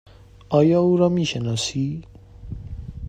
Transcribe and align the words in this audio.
آیا 0.49 0.81
او 0.81 0.97
را 0.97 1.09
می 1.09 1.25
شناسی؟ 1.25 2.03